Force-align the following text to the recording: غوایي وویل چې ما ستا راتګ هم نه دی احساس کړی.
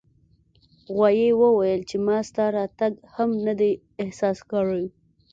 غوایي 0.93 1.29
وویل 1.41 1.81
چې 1.89 1.97
ما 2.05 2.17
ستا 2.27 2.45
راتګ 2.55 2.93
هم 3.15 3.29
نه 3.45 3.53
دی 3.59 3.71
احساس 4.03 4.37
کړی. 4.51 4.85